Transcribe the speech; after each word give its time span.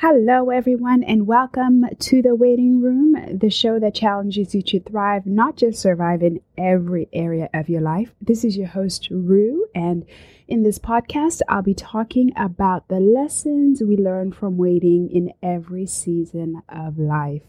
Hello, 0.00 0.50
everyone, 0.50 1.02
and 1.02 1.26
welcome 1.26 1.84
to 1.98 2.22
the 2.22 2.36
Waiting 2.36 2.80
Ruem, 2.80 3.36
the 3.36 3.50
show 3.50 3.80
that 3.80 3.96
challenges 3.96 4.54
you 4.54 4.62
to 4.62 4.78
thrive, 4.78 5.26
not 5.26 5.56
just 5.56 5.80
survive 5.82 6.22
in 6.22 6.38
every 6.56 7.08
area 7.12 7.50
of 7.52 7.68
your 7.68 7.80
life. 7.80 8.14
This 8.22 8.44
is 8.44 8.56
your 8.56 8.68
host, 8.68 9.08
Rue, 9.10 9.66
and 9.74 10.06
in 10.46 10.62
this 10.62 10.78
podcast, 10.78 11.40
I'll 11.48 11.62
be 11.62 11.74
talking 11.74 12.30
about 12.36 12.86
the 12.86 13.00
lessons 13.00 13.82
we 13.82 13.96
learn 13.96 14.30
from 14.30 14.56
waiting 14.56 15.10
in 15.10 15.32
every 15.42 15.86
season 15.86 16.62
of 16.68 17.00
life. 17.00 17.42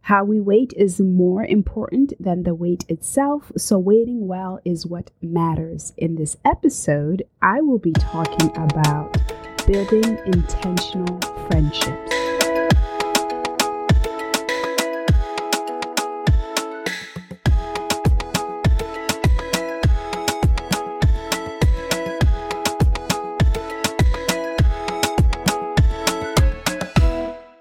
How 0.00 0.24
we 0.24 0.40
wait 0.40 0.72
is 0.74 0.98
more 0.98 1.44
important 1.44 2.14
than 2.18 2.44
the 2.44 2.54
wait 2.54 2.86
itself, 2.88 3.52
so 3.58 3.78
waiting 3.78 4.26
well 4.26 4.60
is 4.64 4.86
what 4.86 5.10
matters. 5.20 5.92
In 5.98 6.14
this 6.14 6.38
episode, 6.42 7.24
I 7.42 7.60
will 7.60 7.78
be 7.78 7.92
talking 7.92 8.50
about 8.56 9.14
building 9.66 10.18
intentional 10.24 11.31
friendships. 11.48 12.12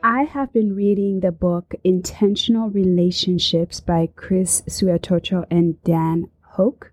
I 0.03 0.25
have 0.25 0.53
been 0.53 0.75
reading 0.75 1.19
the 1.19 1.31
book 1.31 1.73
Intentional 1.83 2.69
Relationships 2.69 3.79
by 3.79 4.09
Kris 4.15 4.61
Swiatocho 4.67 5.45
and 5.49 5.81
Dan 5.83 6.29
Houk. 6.55 6.90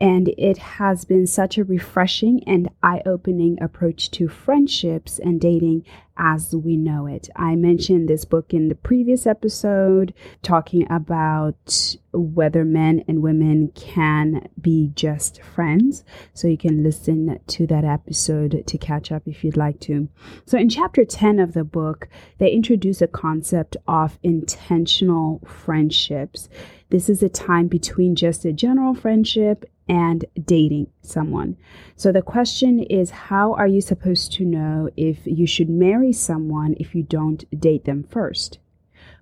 And 0.00 0.28
it 0.38 0.58
has 0.58 1.04
been 1.04 1.26
such 1.26 1.58
a 1.58 1.64
refreshing 1.64 2.42
and 2.46 2.70
eye 2.82 3.02
opening 3.04 3.58
approach 3.60 4.10
to 4.12 4.28
friendships 4.28 5.18
and 5.18 5.40
dating 5.40 5.84
as 6.18 6.54
we 6.54 6.76
know 6.76 7.06
it. 7.06 7.28
I 7.36 7.54
mentioned 7.56 8.08
this 8.08 8.24
book 8.24 8.52
in 8.52 8.68
the 8.68 8.74
previous 8.74 9.26
episode, 9.26 10.12
talking 10.42 10.86
about 10.90 11.96
whether 12.12 12.64
men 12.64 13.04
and 13.06 13.22
women 13.22 13.68
can 13.74 14.48
be 14.60 14.90
just 14.94 15.42
friends. 15.42 16.04
So 16.34 16.48
you 16.48 16.58
can 16.58 16.82
listen 16.82 17.38
to 17.46 17.66
that 17.68 17.84
episode 17.84 18.64
to 18.66 18.78
catch 18.78 19.12
up 19.12 19.22
if 19.26 19.44
you'd 19.44 19.56
like 19.56 19.80
to. 19.80 20.08
So 20.44 20.58
in 20.58 20.68
chapter 20.68 21.04
10 21.04 21.38
of 21.38 21.54
the 21.54 21.64
book, 21.64 22.08
they 22.38 22.50
introduce 22.50 23.00
a 23.00 23.06
concept 23.06 23.76
of 23.86 24.18
intentional 24.22 25.40
friendships. 25.46 26.48
This 26.90 27.08
is 27.08 27.22
a 27.22 27.28
time 27.28 27.68
between 27.68 28.16
just 28.16 28.44
a 28.44 28.52
general 28.52 28.94
friendship 28.94 29.70
and 29.88 30.24
dating 30.44 30.88
someone. 31.02 31.56
So 31.96 32.12
the 32.12 32.22
question 32.22 32.80
is 32.80 33.10
how 33.10 33.54
are 33.54 33.66
you 33.66 33.80
supposed 33.80 34.32
to 34.34 34.44
know 34.44 34.90
if 34.96 35.20
you 35.24 35.46
should 35.46 35.70
marry 35.70 36.12
someone 36.12 36.74
if 36.78 36.94
you 36.94 37.02
don't 37.02 37.44
date 37.58 37.84
them 37.84 38.04
first? 38.04 38.58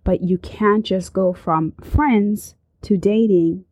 But 0.05 0.23
you 0.23 0.39
can't 0.39 0.85
just 0.85 1.13
go 1.13 1.33
from 1.33 1.73
friends 1.83 2.55
to 2.83 2.97
dating. 2.97 3.65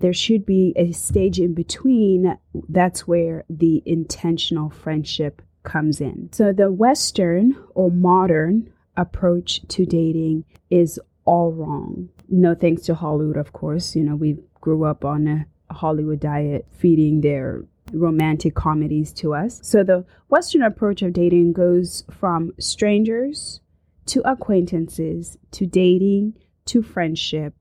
There 0.00 0.12
should 0.12 0.46
be 0.46 0.72
a 0.76 0.92
stage 0.92 1.40
in 1.40 1.54
between. 1.54 2.38
That's 2.68 3.08
where 3.08 3.44
the 3.50 3.82
intentional 3.84 4.70
friendship 4.70 5.42
comes 5.64 6.00
in. 6.00 6.30
So 6.32 6.52
the 6.52 6.70
Western 6.70 7.56
or 7.74 7.90
modern 7.90 8.70
approach 8.96 9.66
to 9.68 9.86
dating 9.86 10.44
is 10.70 11.00
all 11.24 11.52
wrong. 11.52 12.08
No 12.28 12.54
thanks 12.54 12.82
to 12.82 12.94
Hollywood, 12.94 13.36
of 13.36 13.52
course. 13.52 13.94
You 13.96 14.04
know, 14.04 14.16
we 14.16 14.38
grew 14.60 14.84
up 14.84 15.04
on 15.04 15.26
a 15.26 15.46
Hollywood 15.70 16.20
diet 16.20 16.66
feeding 16.78 17.20
their 17.20 17.64
romantic 17.92 18.54
comedies 18.54 19.12
to 19.14 19.34
us. 19.34 19.60
So 19.62 19.82
the 19.82 20.04
Western 20.28 20.62
approach 20.62 21.02
of 21.02 21.12
dating 21.12 21.52
goes 21.52 22.04
from 22.10 22.52
strangers 22.58 23.60
to 24.06 24.20
acquaintances 24.28 25.36
to 25.52 25.66
dating 25.66 26.34
to 26.66 26.82
friendship 26.82 27.54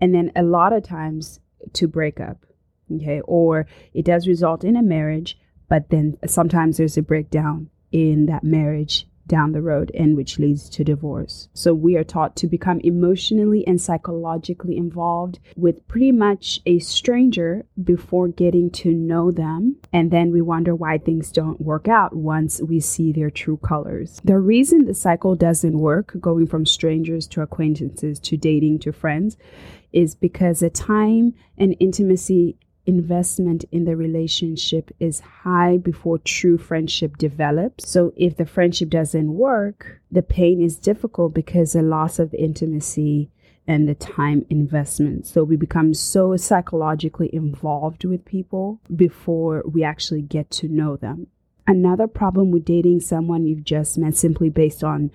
and 0.00 0.14
then 0.14 0.32
a 0.36 0.42
lot 0.42 0.72
of 0.72 0.82
times 0.82 1.40
to 1.74 1.88
breakup. 1.88 2.44
Okay, 2.90 3.20
or 3.24 3.66
it 3.92 4.04
does 4.04 4.26
result 4.26 4.64
in 4.64 4.74
a 4.74 4.82
marriage, 4.82 5.38
but 5.68 5.90
then 5.90 6.16
sometimes 6.26 6.78
there's 6.78 6.96
a 6.96 7.02
breakdown 7.02 7.68
in 7.92 8.26
that 8.26 8.44
marriage 8.44 9.06
down 9.28 9.52
the 9.52 9.62
road 9.62 9.90
and 9.94 10.16
which 10.16 10.38
leads 10.38 10.68
to 10.70 10.82
divorce. 10.82 11.48
So 11.52 11.74
we 11.74 11.96
are 11.96 12.04
taught 12.04 12.34
to 12.36 12.46
become 12.46 12.80
emotionally 12.80 13.66
and 13.66 13.80
psychologically 13.80 14.76
involved 14.76 15.38
with 15.56 15.86
pretty 15.86 16.12
much 16.12 16.60
a 16.66 16.78
stranger 16.78 17.66
before 17.84 18.28
getting 18.28 18.70
to 18.70 18.92
know 18.92 19.30
them. 19.30 19.76
And 19.92 20.10
then 20.10 20.32
we 20.32 20.40
wonder 20.40 20.74
why 20.74 20.98
things 20.98 21.30
don't 21.30 21.60
work 21.60 21.86
out 21.86 22.16
once 22.16 22.60
we 22.60 22.80
see 22.80 23.12
their 23.12 23.30
true 23.30 23.58
colors. 23.58 24.20
The 24.24 24.38
reason 24.38 24.86
the 24.86 24.94
cycle 24.94 25.36
doesn't 25.36 25.78
work, 25.78 26.14
going 26.18 26.46
from 26.46 26.66
strangers 26.66 27.26
to 27.28 27.42
acquaintances 27.42 28.18
to 28.20 28.36
dating 28.36 28.80
to 28.80 28.92
friends, 28.92 29.36
is 29.92 30.14
because 30.14 30.60
the 30.60 30.70
time 30.70 31.34
and 31.56 31.76
intimacy 31.80 32.56
investment 32.88 33.66
in 33.70 33.84
the 33.84 33.94
relationship 33.94 34.90
is 34.98 35.20
high 35.20 35.76
before 35.76 36.18
true 36.18 36.56
friendship 36.56 37.18
develops. 37.18 37.88
So 37.88 38.14
if 38.16 38.36
the 38.38 38.46
friendship 38.46 38.88
doesn't 38.88 39.34
work, 39.34 40.00
the 40.10 40.22
pain 40.22 40.62
is 40.62 40.78
difficult 40.78 41.34
because 41.34 41.74
the 41.74 41.82
loss 41.82 42.18
of 42.18 42.32
intimacy 42.32 43.30
and 43.66 43.86
the 43.86 43.94
time 43.94 44.46
investment. 44.48 45.26
So 45.26 45.44
we 45.44 45.56
become 45.56 45.92
so 45.92 46.34
psychologically 46.38 47.28
involved 47.30 48.06
with 48.06 48.24
people 48.24 48.80
before 48.96 49.62
we 49.70 49.84
actually 49.84 50.22
get 50.22 50.50
to 50.52 50.68
know 50.68 50.96
them. 50.96 51.26
Another 51.66 52.06
problem 52.06 52.50
with 52.50 52.64
dating 52.64 53.00
someone 53.00 53.46
you've 53.46 53.64
just 53.64 53.98
met 53.98 54.16
simply 54.16 54.48
based 54.48 54.82
on 54.82 55.10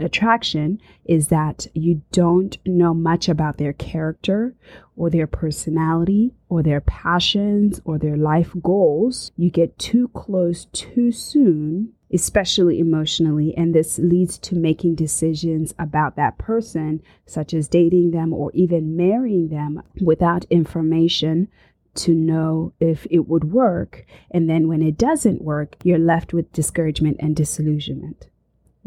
attraction 0.00 0.80
is 1.04 1.28
that 1.28 1.66
you 1.74 2.02
don't 2.12 2.56
know 2.64 2.94
much 2.94 3.28
about 3.28 3.58
their 3.58 3.72
character 3.72 4.54
or 4.96 5.10
their 5.10 5.26
personality 5.26 6.32
or 6.48 6.62
their 6.62 6.80
passions 6.80 7.80
or 7.84 7.98
their 7.98 8.16
life 8.16 8.52
goals. 8.62 9.32
You 9.36 9.50
get 9.50 9.78
too 9.78 10.08
close 10.08 10.66
too 10.66 11.12
soon, 11.12 11.92
especially 12.12 12.78
emotionally, 12.80 13.54
and 13.56 13.74
this 13.74 13.98
leads 13.98 14.38
to 14.38 14.56
making 14.56 14.94
decisions 14.94 15.74
about 15.78 16.16
that 16.16 16.38
person, 16.38 17.02
such 17.26 17.54
as 17.54 17.68
dating 17.68 18.10
them 18.10 18.32
or 18.32 18.50
even 18.52 18.96
marrying 18.96 19.48
them 19.48 19.82
without 20.00 20.44
information 20.50 21.48
to 21.94 22.14
know 22.14 22.72
if 22.80 23.06
it 23.10 23.28
would 23.28 23.52
work. 23.52 24.06
And 24.30 24.48
then 24.48 24.68
when 24.68 24.82
it 24.82 24.96
doesn't 24.96 25.42
work, 25.42 25.76
you're 25.82 25.98
left 25.98 26.32
with 26.32 26.52
discouragement 26.52 27.16
and 27.20 27.34
disillusionment. 27.34 28.29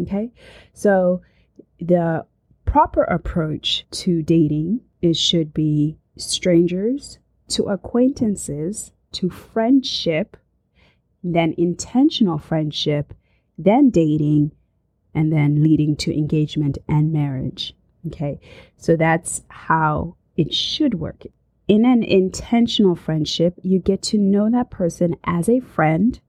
Okay. 0.01 0.31
So 0.73 1.21
the 1.79 2.25
proper 2.65 3.03
approach 3.03 3.85
to 3.91 4.21
dating 4.21 4.81
is 5.01 5.17
should 5.17 5.53
be 5.53 5.97
strangers 6.17 7.19
to 7.49 7.65
acquaintances 7.65 8.91
to 9.11 9.29
friendship, 9.29 10.37
then 11.23 11.53
intentional 11.57 12.37
friendship, 12.37 13.13
then 13.57 13.89
dating, 13.89 14.51
and 15.13 15.31
then 15.31 15.61
leading 15.61 15.95
to 15.97 16.17
engagement 16.17 16.77
and 16.87 17.13
marriage. 17.13 17.75
Okay. 18.07 18.39
So 18.77 18.95
that's 18.95 19.43
how 19.49 20.15
it 20.35 20.53
should 20.53 20.95
work. 20.95 21.23
In 21.67 21.85
an 21.85 22.03
intentional 22.03 22.95
friendship, 22.95 23.53
you 23.61 23.79
get 23.79 24.01
to 24.03 24.17
know 24.17 24.49
that 24.49 24.69
person 24.69 25.15
as 25.23 25.47
a 25.47 25.59
friend, 25.59 26.19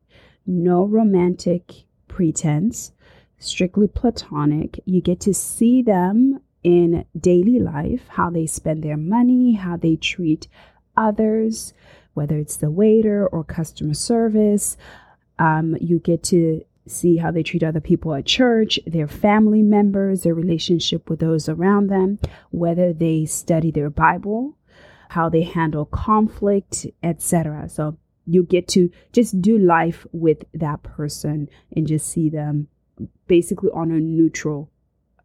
no 0.47 0.85
romantic 0.85 1.85
pretense, 2.07 2.93
strictly 3.39 3.89
platonic. 3.89 4.81
You 4.85 5.01
get 5.01 5.21
to 5.21 5.35
see 5.35 5.83
them 5.83 6.41
in 6.63 7.05
daily 7.19 7.61
life, 7.61 8.03
how 8.09 8.31
they 8.31 8.47
spend 8.47 8.83
their 8.83 8.97
money, 8.97 9.53
how 9.53 9.77
they 9.77 9.97
treat 9.97 10.49
others, 10.97 11.75
whether 12.15 12.39
it's 12.39 12.57
the 12.57 12.71
waiter 12.71 13.27
or 13.27 13.45
customer 13.45 13.95
service. 13.95 14.77
Um, 15.39 15.77
you 15.81 15.99
get 15.99 16.23
to 16.25 16.65
see 16.87 17.17
how 17.17 17.31
they 17.31 17.43
treat 17.43 17.63
other 17.63 17.81
people 17.81 18.15
at 18.15 18.27
church, 18.27 18.79
their 18.87 19.09
family 19.09 19.63
members, 19.63 20.23
their 20.23 20.35
relationship 20.35 21.09
with 21.09 21.21
those 21.21 21.49
around 21.49 21.89
them, 21.89 22.19
whether 22.51 22.93
they 22.93 23.25
study 23.25 23.71
their 23.71 23.91
Bible, 23.91 24.57
how 25.11 25.29
they 25.29 25.43
handle 25.43 25.85
conflict, 25.87 26.87
etc. 27.03 27.69
So 27.69 27.97
you 28.27 28.43
get 28.43 28.69
to 28.69 28.91
just 29.13 29.41
do 29.41 29.59
life 29.59 30.07
with 30.13 30.45
that 30.55 30.83
person 30.83 31.49
and 31.75 31.87
just 31.87 32.09
see 32.09 32.29
them 32.29 32.69
basically 33.27 33.71
on 33.71 33.91
a 33.91 34.01
neutral 34.01 34.71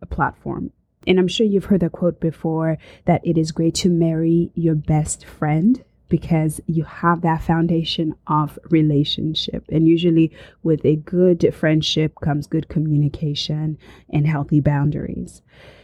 platform. 0.10 0.71
And 1.07 1.19
I'm 1.19 1.27
sure 1.27 1.45
you've 1.45 1.66
heard 1.66 1.80
the 1.80 1.89
quote 1.89 2.19
before 2.19 2.77
that 3.06 3.25
it 3.25 3.38
is 3.38 3.51
great 3.51 3.75
to 3.75 3.89
marry 3.89 4.51
your 4.54 4.75
best 4.75 5.25
friend 5.25 5.83
because 6.10 6.60
you 6.66 6.83
have 6.83 7.21
that 7.21 7.44
foundation 7.44 8.16
of 8.27 8.60
relationship. 8.69 9.63
And 9.69 9.88
usually, 9.88 10.31
with 10.63 10.83
a 10.83 10.95
good 10.95 11.54
friendship 11.54 12.16
comes 12.21 12.48
good 12.48 12.68
communication 12.68 13.77
and 14.10 14.27
healthy 14.27 14.60
boundaries. 14.60 15.42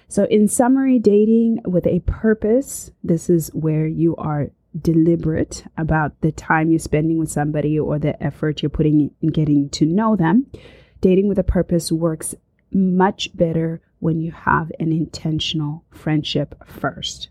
So, 0.08 0.26
in 0.26 0.48
summary, 0.48 1.00
dating 1.00 1.60
with 1.66 1.88
a 1.88 2.02
purpose, 2.02 2.92
this 3.04 3.30
is 3.30 3.50
where 3.54 3.88
you 3.88 4.16
are 4.18 4.50
deliberate 4.80 5.64
about 5.78 6.20
the 6.22 6.32
time 6.32 6.70
you're 6.70 6.80
spending 6.80 7.18
with 7.18 7.32
somebody 7.32 7.80
or 7.80 7.98
the 7.98 8.22
effort 8.22 8.62
you're 8.62 8.70
putting 8.70 9.12
in 9.22 9.30
getting 9.30 9.70
to 9.70 9.86
know 9.86 10.16
them. 10.16 10.48
Dating 11.06 11.28
with 11.28 11.38
a 11.38 11.44
purpose 11.44 11.92
works 11.92 12.34
much 12.72 13.30
better 13.38 13.80
when 14.00 14.20
you 14.20 14.32
have 14.32 14.72
an 14.80 14.92
intentional 14.92 15.84
friendship 15.92 16.56
first. 16.66 17.30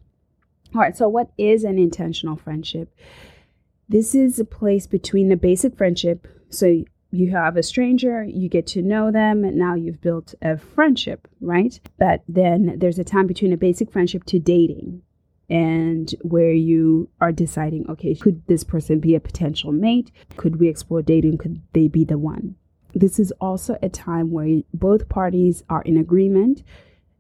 All 0.73 0.81
right, 0.81 0.97
so 0.97 1.09
what 1.09 1.33
is 1.37 1.65
an 1.65 1.77
intentional 1.77 2.37
friendship? 2.37 2.97
This 3.89 4.15
is 4.15 4.39
a 4.39 4.45
place 4.45 4.87
between 4.87 5.29
the 5.29 5.35
basic 5.35 5.77
friendship. 5.77 6.29
So 6.51 6.85
you 7.11 7.33
have 7.33 7.57
a 7.57 7.65
stranger, 7.65 8.23
you 8.23 8.49
get 8.49 8.69
to 8.69 8.81
know 8.81 9.11
them, 9.11 9.43
and 9.43 9.57
now 9.57 9.75
you've 9.75 10.01
built 10.01 10.37
a 10.41 10.57
friendship, 10.57 11.27
right? 11.41 11.81
But 11.99 12.23
then 12.29 12.77
there's 12.79 13.01
a 13.01 13.05
time 13.05 13.27
between 13.27 13.53
a 13.53 13.57
basic 13.57 13.91
friendship 13.91 14.23
to 14.27 14.39
dating 14.39 15.03
and 15.51 16.15
where 16.23 16.53
you 16.53 17.09
are 17.21 17.33
deciding, 17.33 17.91
okay, 17.91 18.15
could 18.15 18.47
this 18.47 18.63
person 18.63 19.01
be 19.01 19.17
a 19.17 19.21
potential 19.21 19.73
mate? 19.73 20.13
Could 20.37 20.61
we 20.61 20.69
explore 20.69 21.03
dating? 21.03 21.39
Could 21.39 21.61
they 21.73 21.89
be 21.89 22.05
the 22.05 22.19
one? 22.19 22.55
This 22.95 23.19
is 23.19 23.33
also 23.41 23.77
a 23.83 23.89
time 23.89 24.31
where 24.31 24.63
both 24.73 25.09
parties 25.09 25.63
are 25.69 25.83
in 25.83 25.97
agreement 25.97 26.63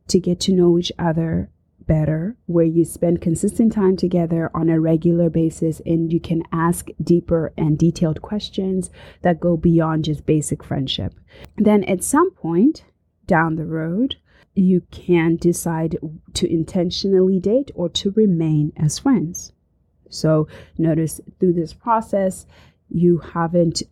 to 0.08 0.20
get 0.20 0.40
to 0.40 0.54
know 0.54 0.78
each 0.78 0.92
other 0.98 1.50
better, 1.86 2.36
where 2.46 2.64
you 2.64 2.84
spend 2.84 3.20
consistent 3.20 3.72
time 3.72 3.96
together 3.96 4.50
on 4.54 4.70
a 4.70 4.80
regular 4.80 5.28
basis 5.28 5.80
and 5.84 6.12
you 6.12 6.20
can 6.20 6.42
ask 6.52 6.88
deeper 7.02 7.52
and 7.58 7.78
detailed 7.78 8.22
questions 8.22 8.90
that 9.22 9.40
go 9.40 9.56
beyond 9.56 10.04
just 10.04 10.24
basic 10.24 10.64
friendship. 10.64 11.14
Then 11.56 11.84
at 11.84 12.02
some 12.02 12.30
point 12.30 12.84
down 13.26 13.56
the 13.56 13.66
road, 13.66 14.16
you 14.54 14.82
can 14.90 15.36
decide 15.36 15.98
to 16.34 16.50
intentionally 16.50 17.40
date 17.40 17.70
or 17.74 17.88
to 17.88 18.12
remain 18.12 18.72
as 18.76 18.98
friends. 18.98 19.52
So 20.08 20.46
notice 20.78 21.20
through 21.40 21.54
this 21.54 21.74
process, 21.74 22.46
you 22.88 23.18
haven't 23.18 23.82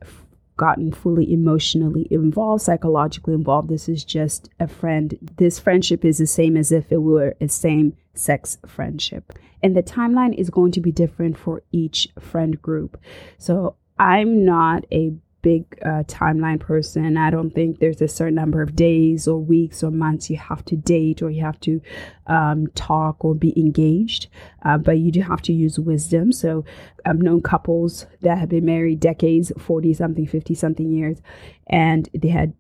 gotten 0.56 0.92
fully 0.92 1.32
emotionally 1.32 2.06
involved, 2.10 2.62
psychologically 2.62 3.34
involved. 3.34 3.68
This 3.68 3.88
is 3.88 4.04
just 4.04 4.50
a 4.60 4.68
friend. 4.68 5.18
This 5.36 5.58
friendship 5.58 6.04
is 6.04 6.18
the 6.18 6.26
same 6.26 6.56
as 6.56 6.72
if 6.72 6.92
it 6.92 6.98
were 6.98 7.34
a 7.40 7.48
same 7.48 7.96
sex 8.14 8.58
friendship. 8.66 9.32
And 9.62 9.76
the 9.76 9.82
timeline 9.82 10.34
is 10.34 10.50
going 10.50 10.72
to 10.72 10.80
be 10.80 10.92
different 10.92 11.38
for 11.38 11.62
each 11.72 12.08
friend 12.18 12.60
group. 12.60 13.00
So 13.38 13.76
I'm 13.98 14.44
not 14.44 14.84
a 14.92 15.14
big 15.42 15.64
uh, 15.84 16.04
timeline 16.04 16.58
person. 16.58 17.16
I 17.16 17.30
don't 17.30 17.50
think 17.50 17.78
there's 17.78 18.00
a 18.00 18.08
certain 18.08 18.36
number 18.36 18.62
of 18.62 18.74
days 18.74 19.28
or 19.28 19.38
weeks 19.38 19.82
or 19.82 19.90
months 19.90 20.30
you 20.30 20.36
have 20.36 20.64
to 20.66 20.76
date 20.76 21.20
or 21.20 21.30
you 21.30 21.42
have 21.42 21.60
to 21.60 21.80
um, 22.28 22.68
talk 22.68 23.24
or 23.24 23.34
be 23.34 23.52
engaged, 23.58 24.28
uh, 24.64 24.78
but 24.78 24.98
you 24.98 25.10
do 25.10 25.20
have 25.20 25.42
to 25.42 25.52
use 25.52 25.78
wisdom. 25.78 26.32
So 26.32 26.64
I've 27.04 27.20
known 27.20 27.42
couples 27.42 28.06
that 28.20 28.38
have 28.38 28.48
been 28.48 28.64
married 28.64 29.00
decades 29.00 29.52
40 29.58 29.94
something, 29.94 30.26
50 30.26 30.54
something 30.54 30.90
years, 30.90 31.20
and 31.66 32.08
they 32.14 32.28
had 32.28 32.54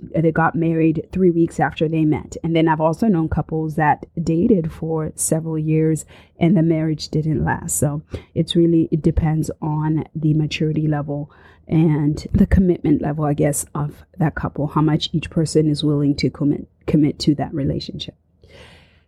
they 0.00 0.32
got 0.32 0.54
married 0.54 1.08
three 1.12 1.30
weeks 1.30 1.60
after 1.60 1.88
they 1.88 2.04
met. 2.04 2.36
And 2.42 2.54
then 2.54 2.68
I've 2.68 2.80
also 2.80 3.06
known 3.06 3.28
couples 3.28 3.76
that 3.76 4.06
dated 4.22 4.72
for 4.72 5.12
several 5.14 5.58
years 5.58 6.04
and 6.38 6.56
the 6.56 6.62
marriage 6.62 7.08
didn't 7.08 7.44
last. 7.44 7.76
So 7.76 8.02
it's 8.34 8.56
really, 8.56 8.88
it 8.90 9.02
depends 9.02 9.50
on 9.62 10.04
the 10.14 10.34
maturity 10.34 10.88
level 10.88 11.30
and 11.66 12.26
the 12.32 12.46
commitment 12.46 13.00
level, 13.02 13.24
I 13.24 13.34
guess, 13.34 13.66
of 13.74 14.04
that 14.18 14.34
couple, 14.34 14.68
how 14.68 14.82
much 14.82 15.10
each 15.12 15.30
person 15.30 15.68
is 15.68 15.82
willing 15.82 16.14
to 16.16 16.30
commit, 16.30 16.68
commit 16.86 17.18
to 17.20 17.34
that 17.36 17.54
relationship. 17.54 18.14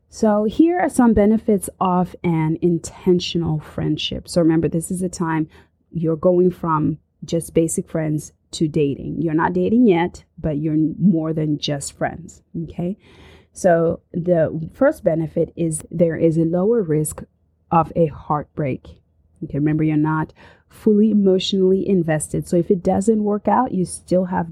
So, 0.09 0.45
here 0.45 0.79
are 0.79 0.89
some 0.89 1.13
benefits 1.13 1.69
of 1.81 2.17
an 2.25 2.59
intentional 2.63 3.61
friendship. 3.61 4.29
So, 4.29 4.41
remember, 4.41 4.69
this 4.69 4.91
is 4.91 5.03
a 5.03 5.09
time 5.09 5.49
you're 5.91 6.17
going 6.17 6.51
from 6.51 6.99
just 7.25 7.55
basic 7.55 7.89
friends 7.89 8.33
to 8.53 8.69
dating. 8.69 9.21
You're 9.21 9.35
not 9.35 9.53
dating 9.53 9.87
yet, 9.87 10.25
but 10.39 10.59
you're 10.59 10.79
more 10.99 11.33
than 11.33 11.59
just 11.59 11.93
friends. 11.93 12.43
Okay. 12.65 12.97
So, 13.53 14.01
the 14.13 14.71
first 14.73 15.05
benefit 15.05 15.53
is 15.57 15.83
there 15.91 16.17
is 16.17 16.39
a 16.39 16.45
lower 16.45 16.83
risk 16.83 17.23
of 17.71 17.93
a 17.97 18.07
heartbreak. 18.07 19.03
Okay. 19.45 19.59
Remember, 19.59 19.85
you're 19.85 19.97
not 19.97 20.33
fully 20.69 21.11
emotionally 21.11 21.89
invested. 21.89 22.49
So, 22.49 22.57
if 22.57 22.71
it 22.71 22.83
doesn't 22.83 23.23
work 23.25 23.49
out, 23.49 23.73
you 23.73 23.85
still 23.85 24.27
have 24.27 24.49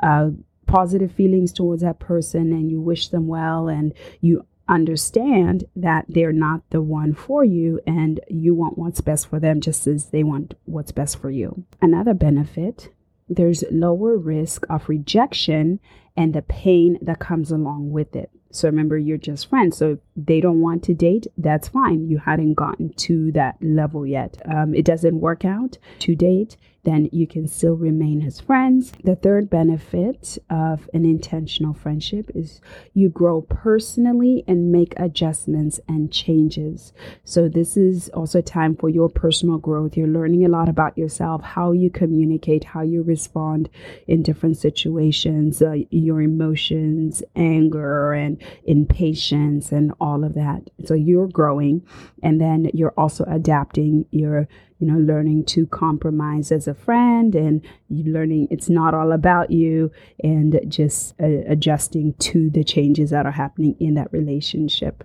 uh, 0.00 0.30
positive 0.66 1.12
feelings 1.12 1.52
towards 1.52 1.82
that 1.82 1.98
person 1.98 2.52
and 2.52 2.70
you 2.70 2.80
wish 2.80 3.08
them 3.08 3.26
well 3.26 3.68
and 3.68 3.94
you 4.20 4.44
understand 4.68 5.64
that 5.76 6.04
they're 6.08 6.32
not 6.32 6.60
the 6.70 6.82
one 6.82 7.14
for 7.14 7.44
you 7.44 7.80
and 7.86 8.18
you 8.28 8.52
want 8.52 8.76
what's 8.76 9.00
best 9.00 9.28
for 9.28 9.38
them 9.38 9.60
just 9.60 9.86
as 9.86 10.06
they 10.06 10.24
want 10.24 10.54
what's 10.64 10.90
best 10.90 11.18
for 11.20 11.30
you. 11.30 11.64
Another 11.80 12.14
benefit 12.14 12.90
there's 13.28 13.64
lower 13.70 14.16
risk 14.16 14.64
of 14.70 14.88
rejection 14.88 15.80
and 16.16 16.34
the 16.34 16.42
pain 16.42 16.98
that 17.02 17.18
comes 17.18 17.50
along 17.50 17.90
with 17.90 18.16
it. 18.16 18.30
So 18.50 18.68
remember, 18.68 18.96
you're 18.96 19.18
just 19.18 19.50
friends. 19.50 19.76
So 19.76 19.98
they 20.16 20.40
don't 20.40 20.60
want 20.60 20.82
to 20.84 20.94
date, 20.94 21.26
that's 21.36 21.68
fine. 21.68 22.08
You 22.08 22.18
hadn't 22.18 22.54
gotten 22.54 22.92
to 22.94 23.32
that 23.32 23.56
level 23.60 24.06
yet. 24.06 24.40
Um, 24.46 24.74
it 24.74 24.84
doesn't 24.84 25.20
work 25.20 25.44
out 25.44 25.76
to 26.00 26.14
date, 26.14 26.56
then 26.86 27.08
you 27.10 27.26
can 27.26 27.48
still 27.48 27.74
remain 27.74 28.24
as 28.24 28.40
friends. 28.40 28.92
The 29.02 29.16
third 29.16 29.50
benefit 29.50 30.38
of 30.48 30.88
an 30.94 31.04
intentional 31.04 31.74
friendship 31.74 32.30
is 32.32 32.60
you 32.94 33.08
grow 33.08 33.42
personally 33.42 34.44
and 34.46 34.70
make 34.70 34.94
adjustments 34.96 35.80
and 35.88 36.12
changes. 36.12 36.92
So, 37.24 37.48
this 37.48 37.76
is 37.76 38.08
also 38.10 38.40
time 38.40 38.76
for 38.76 38.88
your 38.88 39.08
personal 39.08 39.58
growth. 39.58 39.96
You're 39.96 40.06
learning 40.06 40.44
a 40.44 40.48
lot 40.48 40.68
about 40.68 40.96
yourself, 40.96 41.42
how 41.42 41.72
you 41.72 41.90
communicate, 41.90 42.62
how 42.62 42.82
you 42.82 43.02
respond 43.02 43.68
in 44.06 44.22
different 44.22 44.56
situations, 44.56 45.60
uh, 45.60 45.74
your 46.06 46.22
emotions, 46.22 47.22
anger, 47.34 48.12
and 48.12 48.42
impatience, 48.64 49.72
and 49.72 49.92
all 50.00 50.24
of 50.24 50.34
that. 50.34 50.70
So, 50.84 50.94
you're 50.94 51.28
growing, 51.28 51.86
and 52.22 52.40
then 52.40 52.70
you're 52.72 52.94
also 52.96 53.24
adapting. 53.24 54.06
You're 54.10 54.48
you 54.78 54.86
know, 54.86 54.98
learning 54.98 55.44
to 55.44 55.66
compromise 55.66 56.52
as 56.52 56.68
a 56.68 56.74
friend 56.74 57.34
and 57.34 57.62
learning 57.88 58.46
it's 58.50 58.68
not 58.68 58.92
all 58.92 59.12
about 59.12 59.50
you 59.50 59.90
and 60.22 60.60
just 60.68 61.14
uh, 61.20 61.26
adjusting 61.46 62.12
to 62.14 62.50
the 62.50 62.62
changes 62.62 63.10
that 63.10 63.24
are 63.24 63.32
happening 63.32 63.74
in 63.80 63.94
that 63.94 64.12
relationship. 64.12 65.04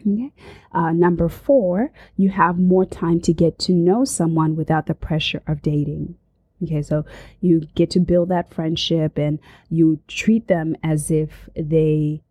Okay. 0.00 0.32
Uh, 0.72 0.92
number 0.92 1.28
four, 1.28 1.92
you 2.16 2.30
have 2.30 2.58
more 2.58 2.84
time 2.84 3.20
to 3.20 3.32
get 3.32 3.58
to 3.60 3.72
know 3.72 4.04
someone 4.04 4.56
without 4.56 4.86
the 4.86 4.94
pressure 4.94 5.42
of 5.46 5.62
dating. 5.62 6.16
Okay, 6.62 6.82
so 6.82 7.04
you 7.40 7.62
get 7.74 7.90
to 7.90 8.00
build 8.00 8.28
that 8.28 8.52
friendship 8.52 9.18
and 9.18 9.38
you 9.68 9.98
treat 10.06 10.48
them 10.48 10.76
as 10.82 11.10
if 11.10 11.48
they 11.56 12.22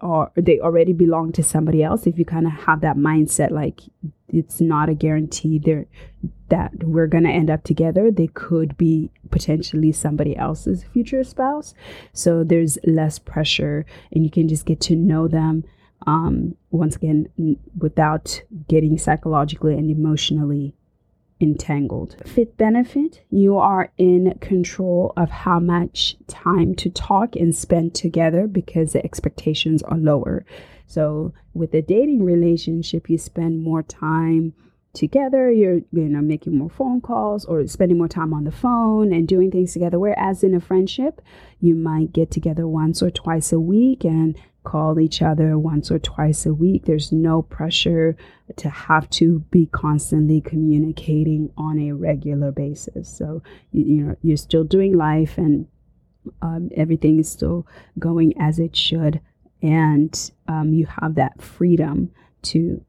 or 0.00 0.32
they 0.34 0.58
already 0.58 0.92
belong 0.92 1.30
to 1.32 1.42
somebody 1.42 1.82
else. 1.82 2.06
If 2.06 2.18
you 2.18 2.24
kind 2.24 2.46
of 2.46 2.52
have 2.52 2.80
that 2.80 2.96
mindset 2.96 3.52
like 3.52 3.80
it's 4.28 4.60
not 4.60 4.88
a 4.88 4.94
guarantee 4.94 5.58
there 5.58 5.86
that 6.48 6.72
we're 6.82 7.06
going 7.06 7.24
to 7.24 7.30
end 7.30 7.50
up 7.50 7.62
together. 7.64 8.10
They 8.10 8.26
could 8.26 8.76
be 8.76 9.10
potentially 9.30 9.92
somebody 9.92 10.36
else's 10.36 10.84
future 10.84 11.22
spouse. 11.22 11.74
So 12.12 12.42
there's 12.42 12.78
less 12.84 13.18
pressure 13.18 13.86
and 14.10 14.24
you 14.24 14.30
can 14.30 14.48
just 14.48 14.66
get 14.66 14.80
to 14.82 14.96
know 14.96 15.28
them 15.28 15.64
um, 16.06 16.56
once 16.70 16.96
again 16.96 17.28
without 17.78 18.42
getting 18.68 18.98
psychologically 18.98 19.74
and 19.74 19.90
emotionally 19.90 20.74
entangled. 21.42 22.16
Fifth 22.24 22.56
benefit, 22.56 23.22
you 23.30 23.58
are 23.58 23.90
in 23.98 24.38
control 24.40 25.12
of 25.16 25.28
how 25.28 25.58
much 25.58 26.16
time 26.28 26.74
to 26.76 26.88
talk 26.88 27.36
and 27.36 27.54
spend 27.54 27.94
together 27.94 28.46
because 28.46 28.92
the 28.92 29.04
expectations 29.04 29.82
are 29.82 29.98
lower. 29.98 30.46
So 30.86 31.34
with 31.52 31.74
a 31.74 31.82
dating 31.82 32.24
relationship, 32.24 33.10
you 33.10 33.18
spend 33.18 33.62
more 33.62 33.82
time 33.82 34.54
together 34.94 35.50
you're 35.50 35.80
you 35.92 36.08
know 36.08 36.20
making 36.20 36.56
more 36.56 36.68
phone 36.68 37.00
calls 37.00 37.46
or 37.46 37.66
spending 37.66 37.96
more 37.96 38.08
time 38.08 38.34
on 38.34 38.44
the 38.44 38.52
phone 38.52 39.10
and 39.10 39.26
doing 39.26 39.50
things 39.50 39.72
together 39.72 39.98
whereas 39.98 40.44
in 40.44 40.54
a 40.54 40.60
friendship 40.60 41.22
you 41.60 41.74
might 41.74 42.12
get 42.12 42.30
together 42.30 42.66
once 42.66 43.02
or 43.02 43.10
twice 43.10 43.52
a 43.52 43.60
week 43.60 44.04
and 44.04 44.36
call 44.64 45.00
each 45.00 45.22
other 45.22 45.58
once 45.58 45.90
or 45.90 45.98
twice 45.98 46.46
a 46.46 46.54
week. 46.54 46.84
There's 46.84 47.12
no 47.12 47.42
pressure 47.42 48.16
to 48.56 48.68
have 48.68 49.08
to 49.10 49.40
be 49.50 49.66
constantly 49.66 50.40
communicating 50.40 51.50
on 51.56 51.78
a 51.78 51.92
regular 51.92 52.52
basis. 52.52 53.08
So, 53.08 53.42
you, 53.72 53.84
you 53.84 54.02
know, 54.02 54.16
you're 54.22 54.36
still 54.36 54.64
doing 54.64 54.96
life 54.96 55.38
and 55.38 55.66
um, 56.40 56.70
everything 56.76 57.18
is 57.18 57.30
still 57.30 57.66
going 57.98 58.34
as 58.38 58.58
it 58.58 58.76
should. 58.76 59.20
And 59.62 60.30
um, 60.48 60.72
you 60.72 60.86
have 60.86 61.14
that 61.16 61.40
freedom 61.40 62.10
to 62.42 62.84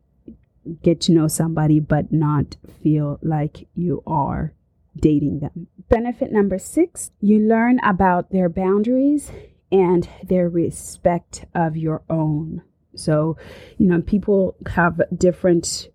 get 0.82 1.02
to 1.02 1.12
know 1.12 1.28
somebody, 1.28 1.80
but 1.80 2.12
not 2.12 2.56
feel 2.82 3.20
like 3.22 3.68
you 3.76 4.02
are 4.08 4.54
dating 4.96 5.40
them. 5.40 5.68
Benefit 5.90 6.32
number 6.32 6.58
six, 6.58 7.12
you 7.20 7.40
learn 7.40 7.80
about 7.84 8.32
their 8.32 8.50
boundaries 8.50 9.32
and 9.74 10.08
their 10.24 10.48
respect 10.48 11.46
of 11.56 11.76
your 11.76 12.04
own. 12.10 12.62
So, 12.96 13.38
you 13.80 13.88
know, 13.88 14.02
people 14.02 14.56
have 14.68 15.02
different 15.18 15.90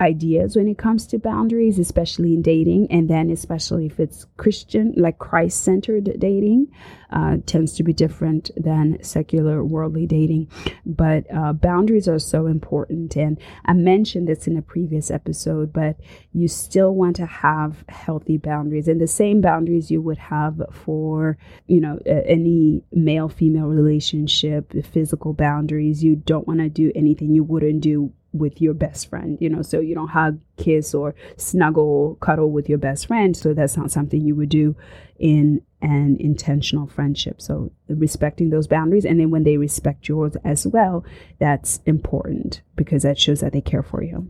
ideas 0.00 0.56
when 0.56 0.68
it 0.68 0.76
comes 0.76 1.06
to 1.06 1.18
boundaries, 1.18 1.78
especially 1.78 2.34
in 2.34 2.42
dating, 2.42 2.88
and 2.90 3.08
then 3.08 3.30
especially 3.30 3.86
if 3.86 3.98
it's 3.98 4.26
Christian, 4.36 4.92
like 4.96 5.18
Christ 5.18 5.62
centered 5.62 6.18
dating, 6.18 6.68
uh, 7.10 7.38
tends 7.46 7.72
to 7.74 7.82
be 7.82 7.92
different 7.92 8.50
than 8.56 9.02
secular 9.02 9.64
worldly 9.64 10.06
dating. 10.06 10.50
But 10.84 11.24
uh, 11.34 11.54
boundaries 11.54 12.08
are 12.08 12.18
so 12.18 12.46
important, 12.46 13.16
and 13.16 13.38
I 13.64 13.72
mentioned 13.72 14.28
this 14.28 14.46
in 14.46 14.56
a 14.56 14.62
previous 14.62 15.10
episode. 15.10 15.72
But 15.72 15.96
you 16.32 16.48
still 16.48 16.94
want 16.94 17.16
to 17.16 17.26
have 17.26 17.84
healthy 17.88 18.36
boundaries, 18.36 18.88
and 18.88 19.00
the 19.00 19.06
same 19.06 19.40
boundaries 19.40 19.90
you 19.90 20.02
would 20.02 20.18
have 20.18 20.60
for 20.72 21.38
you 21.66 21.80
know 21.80 21.98
any 22.06 22.82
male 22.92 23.28
female 23.28 23.68
relationship, 23.68 24.72
physical 24.84 25.32
boundaries. 25.32 26.04
You 26.04 26.16
don't 26.16 26.46
want 26.46 26.60
to 26.60 26.68
do 26.68 26.92
anything 26.94 27.34
you 27.34 27.44
wouldn't 27.44 27.80
do 27.80 28.12
with 28.38 28.60
your 28.60 28.74
best 28.74 29.08
friend, 29.08 29.38
you 29.40 29.48
know, 29.48 29.62
so 29.62 29.80
you 29.80 29.94
don't 29.94 30.08
hug, 30.08 30.38
kiss, 30.56 30.94
or 30.94 31.14
snuggle, 31.36 32.16
cuddle 32.20 32.50
with 32.50 32.68
your 32.68 32.78
best 32.78 33.06
friend. 33.06 33.36
So 33.36 33.54
that's 33.54 33.76
not 33.76 33.90
something 33.90 34.24
you 34.24 34.34
would 34.34 34.48
do 34.48 34.76
in 35.18 35.62
an 35.82 36.16
intentional 36.20 36.86
friendship. 36.86 37.40
So 37.40 37.72
respecting 37.88 38.50
those 38.50 38.66
boundaries. 38.66 39.04
And 39.04 39.20
then 39.20 39.30
when 39.30 39.44
they 39.44 39.56
respect 39.56 40.08
yours 40.08 40.36
as 40.44 40.66
well, 40.66 41.04
that's 41.38 41.80
important 41.86 42.62
because 42.74 43.02
that 43.02 43.18
shows 43.18 43.40
that 43.40 43.52
they 43.52 43.60
care 43.60 43.82
for 43.82 44.02
you. 44.02 44.28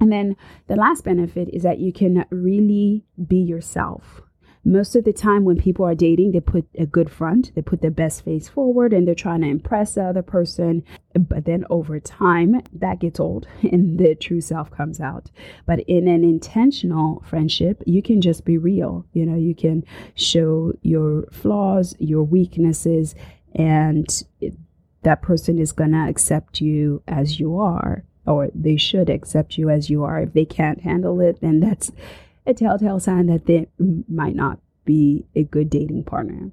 And 0.00 0.10
then 0.10 0.36
the 0.66 0.76
last 0.76 1.04
benefit 1.04 1.48
is 1.52 1.62
that 1.62 1.78
you 1.78 1.92
can 1.92 2.24
really 2.30 3.04
be 3.24 3.36
yourself 3.36 4.22
most 4.64 4.94
of 4.94 5.04
the 5.04 5.12
time 5.12 5.44
when 5.44 5.56
people 5.56 5.84
are 5.84 5.94
dating 5.94 6.32
they 6.32 6.40
put 6.40 6.66
a 6.78 6.86
good 6.86 7.10
front 7.10 7.52
they 7.54 7.62
put 7.62 7.80
their 7.80 7.90
best 7.90 8.24
face 8.24 8.48
forward 8.48 8.92
and 8.92 9.06
they're 9.06 9.14
trying 9.14 9.40
to 9.40 9.48
impress 9.48 9.94
the 9.94 10.04
other 10.04 10.22
person. 10.22 10.84
But 11.14 11.44
then 11.44 11.64
over 11.68 11.98
time 11.98 12.62
that 12.72 13.00
gets 13.00 13.18
old 13.18 13.46
and 13.62 13.98
the 13.98 14.14
true 14.14 14.40
self 14.40 14.70
comes 14.70 15.00
out. 15.00 15.30
But 15.66 15.80
in 15.80 16.06
an 16.08 16.24
intentional 16.24 17.22
friendship 17.26 17.82
you 17.86 18.02
can 18.02 18.20
just 18.20 18.44
be 18.44 18.58
real. 18.58 19.04
You 19.12 19.26
know 19.26 19.36
you 19.36 19.54
can 19.54 19.84
show 20.14 20.72
your 20.82 21.26
flaws 21.32 21.94
your 21.98 22.22
weaknesses 22.22 23.14
and 23.54 24.06
it, 24.40 24.54
that 25.02 25.22
person 25.22 25.58
is 25.58 25.72
going 25.72 25.90
to 25.90 26.08
accept 26.08 26.60
you 26.60 27.02
as 27.08 27.40
you 27.40 27.58
are 27.58 28.04
or 28.24 28.48
they 28.54 28.76
should 28.76 29.10
accept 29.10 29.58
you 29.58 29.68
as 29.68 29.90
you 29.90 30.04
are. 30.04 30.20
If 30.22 30.32
they 30.32 30.44
can't 30.44 30.82
handle 30.82 31.20
it 31.20 31.40
then 31.40 31.58
that's 31.58 31.90
a 32.46 32.54
telltale 32.54 33.00
sign 33.00 33.26
that 33.26 33.46
they 33.46 33.68
might 34.08 34.34
not 34.34 34.58
be 34.84 35.24
a 35.34 35.44
good 35.44 35.70
dating 35.70 36.04
partner. 36.04 36.50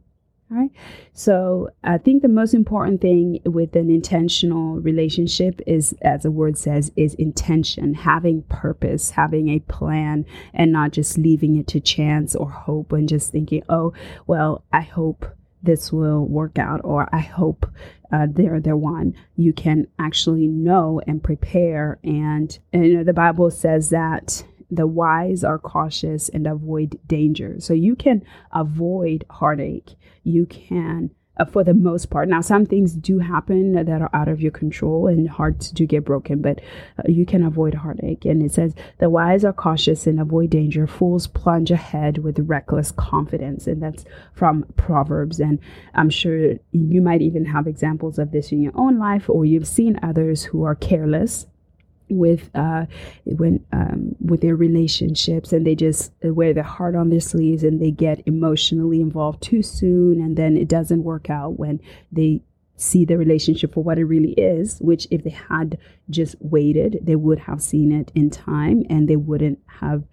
All 0.51 0.58
right. 0.58 0.72
So 1.13 1.69
I 1.84 2.00
think 2.00 2.24
the 2.24 2.27
most 2.27 2.55
important 2.55 3.01
thing 3.01 3.39
with 3.46 3.75
an 3.75 3.91
intentional 3.91 4.77
relationship 4.77 5.62
is, 5.67 5.93
as 6.01 6.24
the 6.24 6.31
word 6.31 6.58
says, 6.58 6.91
is 6.96 7.13
intention, 7.15 7.93
having 7.93 8.41
purpose, 8.43 9.12
having 9.12 9.50
a 9.50 9.60
plan, 9.60 10.25
and 10.51 10.72
not 10.72 10.91
just 10.91 11.19
leaving 11.19 11.55
it 11.55 11.67
to 11.67 11.79
chance 11.79 12.36
or 12.36 12.50
hope 12.50 12.91
and 12.93 13.08
just 13.08 13.31
thinking, 13.31 13.62
oh, 13.69 13.93
well, 14.25 14.63
I 14.74 14.81
hope 14.81 15.27
this 15.62 15.91
will 15.91 16.25
work 16.25 16.58
out 16.58 16.81
or 16.84 17.08
I 17.13 17.19
hope 17.19 17.69
uh, 18.12 18.25
they're 18.27 18.60
the 18.60 18.75
one. 18.75 19.13
You 19.36 19.53
can 19.53 19.86
actually 20.00 20.48
know 20.48 21.00
and 21.05 21.24
prepare. 21.24 22.00
And, 22.03 22.58
and 22.74 22.88
you 22.88 22.98
know, 22.98 23.03
the 23.03 23.13
Bible 23.13 23.51
says 23.51 23.89
that 23.89 24.43
the 24.71 24.88
wise 24.88 25.43
are 25.43 25.57
cautious 25.57 26.29
and 26.29 26.45
avoid 26.45 26.99
danger. 27.07 27.59
So 27.59 27.73
you 27.73 27.95
can 27.95 28.23
avoid 28.53 29.25
heartache. 29.29 29.95
You 30.23 30.45
can, 30.45 31.09
uh, 31.38 31.45
for 31.45 31.63
the 31.63 31.73
most 31.73 32.09
part. 32.09 32.27
Now, 32.29 32.41
some 32.41 32.65
things 32.65 32.93
do 32.93 33.19
happen 33.19 33.71
that 33.71 33.89
are 33.89 34.09
out 34.13 34.27
of 34.27 34.41
your 34.41 34.51
control 34.51 35.07
and 35.07 35.27
hearts 35.29 35.71
do 35.71 35.85
get 35.85 36.05
broken, 36.05 36.41
but 36.41 36.59
uh, 36.99 37.03
you 37.07 37.25
can 37.25 37.43
avoid 37.43 37.73
heartache. 37.73 38.25
And 38.25 38.43
it 38.43 38.51
says, 38.51 38.75
the 38.99 39.09
wise 39.09 39.43
are 39.43 39.53
cautious 39.53 40.05
and 40.05 40.19
avoid 40.19 40.51
danger. 40.51 40.85
Fools 40.85 41.25
plunge 41.27 41.71
ahead 41.71 42.19
with 42.19 42.38
reckless 42.39 42.91
confidence. 42.91 43.65
And 43.67 43.81
that's 43.81 44.05
from 44.33 44.65
Proverbs. 44.75 45.39
And 45.39 45.59
I'm 45.95 46.09
sure 46.09 46.55
you 46.71 47.01
might 47.01 47.21
even 47.21 47.45
have 47.45 47.65
examples 47.67 48.19
of 48.19 48.31
this 48.31 48.51
in 48.51 48.61
your 48.61 48.73
own 48.75 48.99
life, 48.99 49.29
or 49.29 49.45
you've 49.45 49.67
seen 49.67 49.99
others 50.03 50.43
who 50.43 50.63
are 50.63 50.75
careless 50.75 51.47
with 52.09 52.49
uh 52.55 52.85
when 53.25 53.63
um 53.71 54.15
with 54.19 54.41
their 54.41 54.55
relationships 54.55 55.53
and 55.53 55.65
they 55.65 55.75
just 55.75 56.11
wear 56.23 56.53
their 56.53 56.63
heart 56.63 56.95
on 56.95 57.09
their 57.09 57.19
sleeves 57.19 57.63
and 57.63 57.81
they 57.81 57.91
get 57.91 58.21
emotionally 58.25 59.01
involved 59.01 59.41
too 59.41 59.61
soon 59.61 60.21
and 60.21 60.37
then 60.37 60.57
it 60.57 60.67
doesn't 60.67 61.03
work 61.03 61.29
out 61.29 61.59
when 61.59 61.79
they 62.11 62.41
see 62.75 63.03
the 63.03 63.17
relationship 63.17 63.73
for 63.73 63.83
what 63.83 63.97
it 63.97 64.05
really 64.05 64.31
is 64.31 64.79
which 64.79 65.07
if 65.11 65.23
they 65.23 65.29
had 65.29 65.77
just 66.09 66.35
waited 66.39 66.99
they 67.01 67.15
would 67.15 67.39
have 67.39 67.61
seen 67.61 67.91
it 67.91 68.11
in 68.15 68.29
time 68.29 68.83
and 68.89 69.07
they 69.07 69.17
wouldn't 69.17 69.59
have 69.67 70.03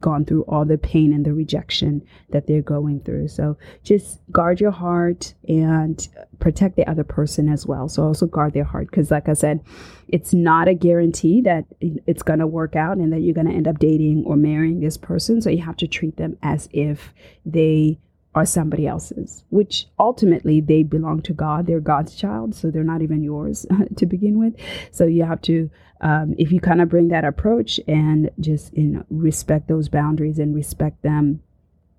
gone 0.00 0.24
through 0.24 0.42
all 0.42 0.64
the 0.64 0.76
pain 0.76 1.12
and 1.12 1.24
the 1.24 1.32
rejection 1.32 2.02
that 2.30 2.46
they're 2.46 2.62
going 2.62 3.00
through. 3.00 3.28
So 3.28 3.56
just 3.82 4.20
guard 4.30 4.60
your 4.60 4.70
heart 4.70 5.34
and 5.48 6.06
protect 6.40 6.76
the 6.76 6.88
other 6.88 7.04
person 7.04 7.48
as 7.48 7.66
well. 7.66 7.88
So 7.88 8.04
also 8.04 8.26
guard 8.26 8.52
their 8.52 8.64
heart 8.64 8.90
because, 8.90 9.10
like 9.10 9.28
I 9.28 9.32
said, 9.32 9.60
it's 10.08 10.34
not 10.34 10.68
a 10.68 10.74
guarantee 10.74 11.40
that 11.42 11.64
it's 11.80 12.22
going 12.22 12.40
to 12.40 12.46
work 12.46 12.76
out 12.76 12.98
and 12.98 13.12
that 13.12 13.20
you're 13.20 13.34
going 13.34 13.48
to 13.48 13.54
end 13.54 13.68
up 13.68 13.78
dating 13.78 14.24
or 14.26 14.36
marrying 14.36 14.80
this 14.80 14.96
person. 14.96 15.40
So 15.40 15.50
you 15.50 15.62
have 15.62 15.76
to 15.78 15.86
treat 15.86 16.16
them 16.16 16.36
as 16.42 16.68
if 16.72 17.14
they 17.46 17.98
are 18.34 18.46
somebody 18.46 18.86
else's, 18.86 19.44
which 19.50 19.86
ultimately 19.98 20.60
they 20.60 20.82
belong 20.82 21.20
to 21.22 21.32
God. 21.32 21.66
They're 21.66 21.80
God's 21.80 22.14
child, 22.14 22.54
so 22.54 22.70
they're 22.70 22.82
not 22.82 23.02
even 23.02 23.22
yours 23.22 23.66
to 23.96 24.06
begin 24.06 24.38
with. 24.38 24.54
So 24.90 25.04
you 25.04 25.24
have 25.24 25.42
to, 25.42 25.70
um, 26.02 26.34
if 26.36 26.52
you 26.52 26.60
kind 26.60 26.82
of 26.82 26.88
bring 26.88 27.08
that 27.08 27.24
approach 27.24 27.80
and 27.88 28.30
just 28.40 28.76
you 28.76 28.84
know 28.84 29.04
respect 29.08 29.68
those 29.68 29.88
boundaries 29.88 30.38
and 30.38 30.54
respect 30.54 31.02
them 31.02 31.42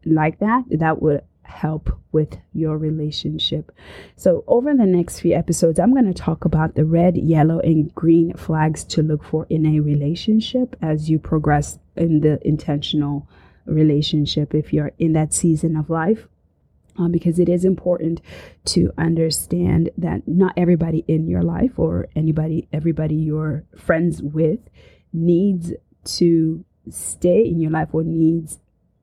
like 0.06 0.40
that, 0.40 0.64
that 0.70 1.02
would 1.02 1.24
help 1.44 1.98
with 2.12 2.38
your 2.54 2.78
relationship. 2.78 3.72
So 4.16 4.44
over 4.48 4.74
the 4.74 4.86
next 4.86 5.20
few 5.20 5.34
episodes, 5.34 5.80
I'm 5.80 5.94
going 5.94 6.12
to 6.12 6.14
talk 6.14 6.46
about 6.46 6.76
the 6.76 6.86
red, 6.86 7.18
yellow, 7.18 7.60
and 7.60 7.94
green 7.96 8.34
flags 8.34 8.84
to 8.86 9.02
look 9.02 9.24
for 9.24 9.46
in 9.50 9.66
a 9.66 9.80
relationship 9.80 10.76
as 10.82 11.10
you 11.10 11.20
progress 11.20 11.80
in 11.96 12.22
the 12.22 12.46
intentional 12.48 13.28
relationship 13.66 14.54
if 14.54 14.74
you're 14.74 14.92
in 15.00 15.14
that 15.14 15.34
season 15.34 15.76
of 15.76 15.90
life. 15.90 16.28
Um, 16.96 17.12
because 17.12 17.40
it 17.40 17.50
is 17.50 17.66
important 17.66 18.22
to 18.66 18.92
understand 19.00 19.90
that 19.98 20.28
not 20.28 20.54
everybody 20.56 21.04
in 21.08 21.28
your 21.28 21.42
life 21.42 21.80
or 21.80 22.08
anybody, 22.16 22.68
everybody 22.72 23.16
you're 23.16 23.64
friends 23.76 24.22
with 24.22 24.60
needs 25.12 25.74
to 26.06 26.64
stay 26.90 27.44
in 27.46 27.60
your 27.60 27.72
life 27.72 27.90
or 27.94 28.04
needs 28.04 28.60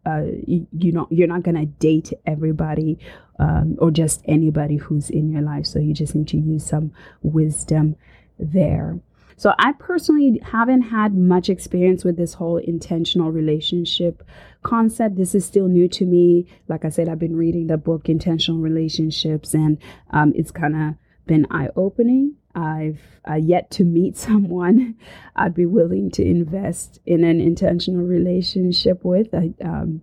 uh, 0.06 0.22
you, 0.46 0.66
you 0.72 0.92
know 0.92 1.06
you're 1.10 1.28
not 1.28 1.42
gonna 1.42 1.66
date 1.66 2.12
everybody 2.26 2.98
um, 3.38 3.76
or 3.78 3.90
just 3.90 4.22
anybody 4.24 4.76
who's 4.76 5.10
in 5.10 5.30
your 5.30 5.42
life. 5.42 5.66
So 5.66 5.78
you 5.78 5.94
just 5.94 6.14
need 6.14 6.28
to 6.28 6.38
use 6.38 6.64
some 6.64 6.92
wisdom 7.22 7.96
there 8.38 8.98
so 9.40 9.54
I 9.58 9.72
personally 9.72 10.38
haven't 10.44 10.82
had 10.82 11.14
much 11.14 11.48
experience 11.48 12.04
with 12.04 12.18
this 12.18 12.34
whole 12.34 12.58
intentional 12.58 13.32
relationship 13.32 14.22
concept. 14.62 15.16
This 15.16 15.34
is 15.34 15.46
still 15.46 15.66
new 15.66 15.88
to 15.88 16.04
me. 16.04 16.46
Like 16.68 16.84
I 16.84 16.90
said, 16.90 17.08
I've 17.08 17.18
been 17.18 17.36
reading 17.36 17.66
the 17.66 17.78
book 17.78 18.10
Intentional 18.10 18.60
Relationships, 18.60 19.54
and 19.54 19.78
um, 20.10 20.34
it's 20.36 20.50
kind 20.50 20.76
of 20.76 20.94
been 21.26 21.46
eye 21.50 21.70
opening. 21.74 22.34
I've 22.54 23.00
uh, 23.26 23.36
yet 23.36 23.70
to 23.70 23.84
meet 23.84 24.18
someone 24.28 24.96
I'd 25.34 25.54
be 25.54 25.64
willing 25.64 26.10
to 26.10 26.22
invest 26.22 26.98
in 27.06 27.24
an 27.24 27.40
intentional 27.40 28.04
relationship 28.04 29.02
with. 29.06 29.32
I, 29.32 29.54
um, 29.64 30.02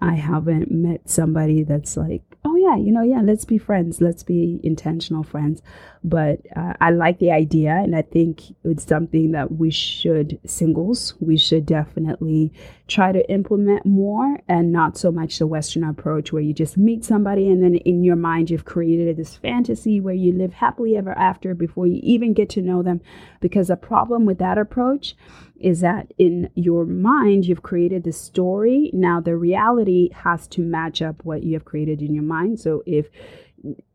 I 0.00 0.14
haven't 0.14 0.70
met 0.70 1.10
somebody 1.10 1.64
that's 1.64 1.96
like, 1.96 2.27
oh 2.44 2.56
yeah, 2.56 2.76
you 2.76 2.92
know, 2.92 3.02
yeah, 3.02 3.20
let's 3.22 3.44
be 3.44 3.58
friends, 3.58 4.00
let's 4.00 4.22
be 4.22 4.60
intentional 4.62 5.22
friends. 5.22 5.62
But 6.04 6.40
uh, 6.54 6.74
I 6.80 6.90
like 6.90 7.18
the 7.18 7.32
idea, 7.32 7.72
and 7.72 7.94
I 7.96 8.02
think 8.02 8.42
it's 8.64 8.86
something 8.86 9.32
that 9.32 9.52
we 9.52 9.70
should 9.70 10.38
singles 10.46 11.14
we 11.20 11.36
should 11.36 11.66
definitely 11.66 12.52
try 12.86 13.12
to 13.12 13.28
implement 13.30 13.84
more, 13.84 14.38
and 14.48 14.72
not 14.72 14.96
so 14.96 15.10
much 15.10 15.38
the 15.38 15.46
Western 15.46 15.84
approach 15.84 16.32
where 16.32 16.42
you 16.42 16.54
just 16.54 16.76
meet 16.76 17.04
somebody 17.04 17.50
and 17.50 17.62
then 17.62 17.74
in 17.74 18.02
your 18.02 18.16
mind 18.16 18.50
you've 18.50 18.64
created 18.64 19.16
this 19.16 19.36
fantasy 19.36 20.00
where 20.00 20.14
you 20.14 20.32
live 20.32 20.54
happily 20.54 20.96
ever 20.96 21.12
after 21.18 21.54
before 21.54 21.86
you 21.86 22.00
even 22.02 22.32
get 22.32 22.48
to 22.50 22.62
know 22.62 22.82
them. 22.82 23.00
Because 23.40 23.68
the 23.68 23.76
problem 23.76 24.24
with 24.24 24.38
that 24.38 24.58
approach 24.58 25.16
is 25.60 25.80
that 25.80 26.12
in 26.18 26.50
your 26.54 26.84
mind 26.84 27.46
you've 27.46 27.62
created 27.62 28.04
the 28.04 28.12
story. 28.12 28.90
Now 28.92 29.20
the 29.20 29.36
reality 29.36 30.10
has 30.12 30.46
to 30.48 30.62
match 30.62 31.02
up 31.02 31.24
what 31.24 31.42
you 31.42 31.54
have 31.54 31.64
created 31.64 32.00
in 32.00 32.14
your 32.14 32.24
mind. 32.24 32.60
So 32.60 32.82
if 32.86 33.08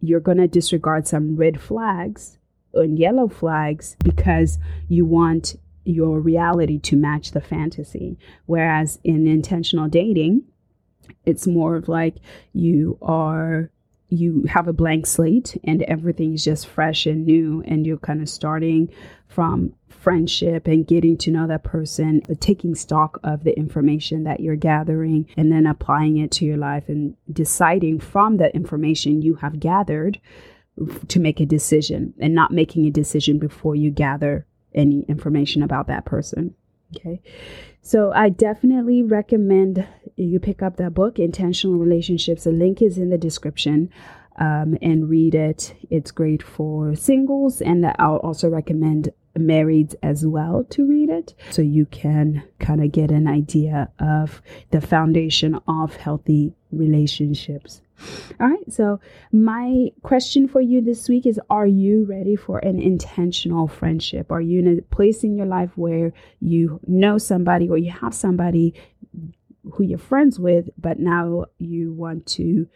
you're 0.01 0.19
going 0.19 0.39
to 0.39 0.47
disregard 0.47 1.07
some 1.07 1.35
red 1.35 1.61
flags 1.61 2.37
and 2.73 2.99
yellow 2.99 3.27
flags 3.27 3.95
because 4.03 4.57
you 4.87 5.05
want 5.05 5.55
your 5.85 6.19
reality 6.19 6.79
to 6.79 6.95
match 6.95 7.31
the 7.31 7.41
fantasy. 7.41 8.17
Whereas 8.45 8.99
in 9.03 9.27
intentional 9.27 9.87
dating 9.87 10.43
it's 11.25 11.47
more 11.47 11.75
of 11.75 11.87
like 11.87 12.15
you 12.53 12.97
are 13.01 13.69
you 14.17 14.45
have 14.49 14.67
a 14.67 14.73
blank 14.73 15.05
slate 15.05 15.57
and 15.63 15.81
everything 15.83 16.33
is 16.33 16.43
just 16.43 16.67
fresh 16.67 17.05
and 17.05 17.25
new 17.25 17.63
and 17.65 17.85
you're 17.85 17.97
kind 17.97 18.21
of 18.21 18.29
starting 18.29 18.89
from 19.27 19.73
friendship 19.89 20.67
and 20.67 20.85
getting 20.85 21.17
to 21.17 21.31
know 21.31 21.47
that 21.47 21.63
person, 21.63 22.21
uh, 22.29 22.33
taking 22.39 22.75
stock 22.75 23.19
of 23.23 23.43
the 23.43 23.57
information 23.57 24.23
that 24.23 24.39
you're 24.39 24.55
gathering 24.55 25.27
and 25.37 25.51
then 25.51 25.65
applying 25.65 26.17
it 26.17 26.29
to 26.29 26.45
your 26.45 26.57
life 26.57 26.89
and 26.89 27.15
deciding 27.31 27.99
from 27.99 28.37
the 28.37 28.53
information 28.53 29.21
you 29.21 29.35
have 29.35 29.59
gathered 29.59 30.19
to 31.07 31.19
make 31.19 31.39
a 31.39 31.45
decision 31.45 32.13
and 32.19 32.35
not 32.35 32.51
making 32.51 32.85
a 32.85 32.91
decision 32.91 33.39
before 33.39 33.75
you 33.75 33.91
gather 33.91 34.45
any 34.75 35.05
information 35.07 35.63
about 35.63 35.87
that 35.87 36.05
person. 36.05 36.53
Okay. 36.95 37.21
So 37.81 38.11
I 38.13 38.29
definitely 38.29 39.03
recommend 39.03 39.85
you 40.15 40.39
pick 40.39 40.61
up 40.61 40.77
that 40.77 40.93
book, 40.93 41.19
Intentional 41.19 41.77
Relationships. 41.77 42.43
The 42.43 42.51
link 42.51 42.81
is 42.81 42.97
in 42.97 43.09
the 43.09 43.17
description. 43.17 43.89
Um, 44.35 44.79
and 44.81 45.11
read 45.11 45.35
it. 45.35 45.75
It's 45.91 46.09
great 46.09 46.41
for 46.41 46.95
singles, 46.95 47.61
and 47.61 47.85
I'll 47.99 48.17
also 48.17 48.49
recommend 48.49 49.11
marrieds 49.37 49.93
as 50.01 50.25
well 50.25 50.63
to 50.71 50.87
read 50.87 51.11
it 51.11 51.35
so 51.51 51.61
you 51.61 51.85
can 51.85 52.41
kind 52.57 52.83
of 52.83 52.91
get 52.91 53.11
an 53.11 53.27
idea 53.27 53.91
of 53.99 54.41
the 54.71 54.81
foundation 54.81 55.59
of 55.67 55.97
healthy 55.97 56.55
relationships. 56.71 57.82
All 58.39 58.47
right, 58.47 58.71
so 58.71 58.99
my 59.31 59.89
question 60.01 60.47
for 60.47 60.59
you 60.59 60.81
this 60.81 61.07
week 61.07 61.25
is 61.25 61.39
Are 61.49 61.67
you 61.67 62.05
ready 62.05 62.35
for 62.35 62.59
an 62.59 62.81
intentional 62.81 63.67
friendship? 63.67 64.31
Are 64.31 64.41
you 64.41 64.59
in 64.59 64.79
a 64.79 64.81
place 64.81 65.23
in 65.23 65.35
your 65.37 65.45
life 65.45 65.71
where 65.75 66.13
you 66.39 66.79
know 66.87 67.17
somebody 67.17 67.69
or 67.69 67.77
you 67.77 67.91
have 67.91 68.13
somebody 68.13 68.73
who 69.71 69.83
you're 69.83 69.97
friends 69.97 70.39
with, 70.39 70.69
but 70.77 70.99
now 70.99 71.45
you 71.57 71.93
want 71.93 72.25
to, 72.25 72.67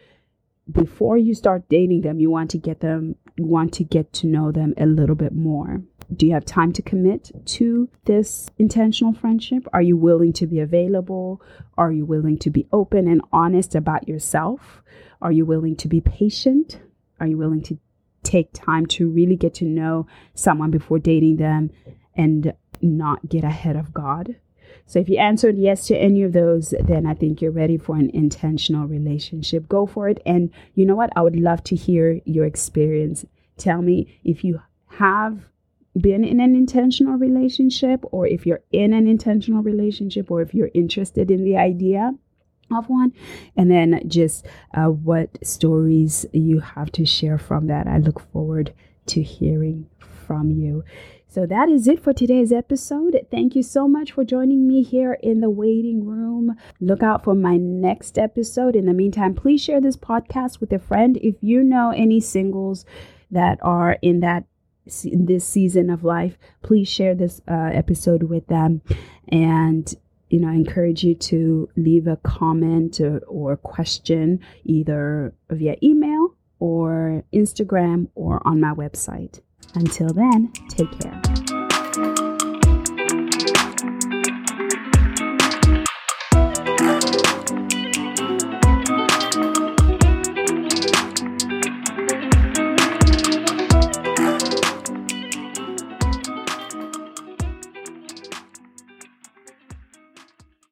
before 0.70 1.18
you 1.18 1.34
start 1.34 1.68
dating 1.68 2.02
them, 2.02 2.20
you 2.20 2.30
want 2.30 2.50
to 2.50 2.58
get 2.58 2.80
them, 2.80 3.16
you 3.36 3.46
want 3.46 3.72
to 3.74 3.84
get 3.84 4.12
to 4.14 4.26
know 4.26 4.50
them 4.50 4.74
a 4.78 4.86
little 4.86 5.16
bit 5.16 5.34
more? 5.34 5.82
Do 6.14 6.26
you 6.26 6.32
have 6.32 6.46
time 6.46 6.72
to 6.72 6.82
commit 6.82 7.30
to 7.44 7.90
this 8.06 8.48
intentional 8.58 9.12
friendship? 9.12 9.66
Are 9.74 9.82
you 9.82 9.96
willing 9.96 10.32
to 10.34 10.46
be 10.46 10.60
available? 10.60 11.42
Are 11.76 11.92
you 11.92 12.06
willing 12.06 12.38
to 12.38 12.50
be 12.50 12.66
open 12.72 13.06
and 13.06 13.20
honest 13.32 13.74
about 13.74 14.08
yourself? 14.08 14.82
Are 15.20 15.32
you 15.32 15.44
willing 15.44 15.76
to 15.76 15.88
be 15.88 16.00
patient? 16.00 16.80
Are 17.20 17.26
you 17.26 17.36
willing 17.36 17.62
to 17.62 17.78
take 18.22 18.52
time 18.52 18.86
to 18.86 19.08
really 19.08 19.36
get 19.36 19.54
to 19.54 19.64
know 19.64 20.06
someone 20.34 20.70
before 20.70 20.98
dating 20.98 21.36
them 21.36 21.70
and 22.14 22.52
not 22.80 23.28
get 23.28 23.44
ahead 23.44 23.76
of 23.76 23.92
God? 23.92 24.36
So 24.86 24.98
if 24.98 25.08
you 25.08 25.18
answered 25.18 25.58
yes 25.58 25.86
to 25.88 25.96
any 25.96 26.22
of 26.22 26.32
those, 26.32 26.72
then 26.80 27.06
I 27.06 27.14
think 27.14 27.42
you're 27.42 27.50
ready 27.50 27.76
for 27.76 27.96
an 27.96 28.10
intentional 28.14 28.86
relationship. 28.86 29.68
Go 29.68 29.86
for 29.86 30.08
it. 30.08 30.22
And 30.24 30.50
you 30.74 30.86
know 30.86 30.96
what? 30.96 31.10
I 31.14 31.22
would 31.22 31.36
love 31.36 31.62
to 31.64 31.76
hear 31.76 32.20
your 32.24 32.46
experience. 32.46 33.24
Tell 33.56 33.82
me 33.82 34.18
if 34.24 34.44
you 34.44 34.62
have 34.86 35.46
been 36.00 36.24
in 36.24 36.40
an 36.40 36.54
intentional 36.54 37.16
relationship 37.16 38.04
or 38.12 38.26
if 38.26 38.46
you're 38.46 38.62
in 38.70 38.92
an 38.92 39.06
intentional 39.06 39.62
relationship 39.62 40.30
or 40.30 40.40
if 40.42 40.54
you're 40.54 40.70
interested 40.74 41.30
in 41.30 41.44
the 41.44 41.56
idea 41.56 42.12
of 42.72 42.88
one 42.88 43.12
and 43.56 43.70
then 43.70 44.00
just 44.06 44.46
uh, 44.74 44.86
what 44.86 45.30
stories 45.46 46.26
you 46.32 46.60
have 46.60 46.90
to 46.92 47.04
share 47.04 47.38
from 47.38 47.66
that 47.66 47.86
i 47.86 47.98
look 47.98 48.20
forward 48.32 48.72
to 49.06 49.22
hearing 49.22 49.88
from 50.26 50.50
you 50.50 50.84
so 51.30 51.44
that 51.44 51.68
is 51.68 51.86
it 51.86 52.02
for 52.02 52.14
today's 52.14 52.52
episode. 52.52 53.14
Thank 53.30 53.54
you 53.54 53.62
so 53.62 53.86
much 53.86 54.12
for 54.12 54.24
joining 54.24 54.66
me 54.66 54.82
here 54.82 55.12
in 55.22 55.40
the 55.40 55.50
waiting 55.50 56.06
room. 56.06 56.56
Look 56.80 57.02
out 57.02 57.22
for 57.22 57.34
my 57.34 57.58
next 57.58 58.18
episode. 58.18 58.74
In 58.74 58.86
the 58.86 58.94
meantime, 58.94 59.34
please 59.34 59.62
share 59.62 59.78
this 59.78 59.96
podcast 59.96 60.58
with 60.58 60.72
a 60.72 60.78
friend. 60.78 61.18
If 61.18 61.36
you 61.42 61.62
know 61.62 61.90
any 61.90 62.18
singles 62.18 62.86
that 63.30 63.58
are 63.60 63.98
in 64.00 64.20
that 64.20 64.44
in 65.04 65.26
this 65.26 65.46
season 65.46 65.90
of 65.90 66.02
life, 66.02 66.38
please 66.62 66.88
share 66.88 67.14
this 67.14 67.42
uh, 67.46 67.70
episode 67.74 68.22
with 68.22 68.46
them. 68.46 68.80
And 69.28 69.94
you 70.30 70.40
know, 70.40 70.48
I 70.48 70.54
encourage 70.54 71.04
you 71.04 71.14
to 71.14 71.68
leave 71.76 72.06
a 72.06 72.16
comment 72.16 73.00
or, 73.00 73.18
or 73.26 73.56
question 73.56 74.40
either 74.64 75.34
via 75.50 75.76
email 75.82 76.34
or 76.58 77.24
Instagram 77.32 78.08
or 78.14 78.46
on 78.46 78.60
my 78.60 78.72
website. 78.72 79.40
Until 79.74 80.08
then, 80.08 80.52
take 80.68 80.90
care. 80.98 81.57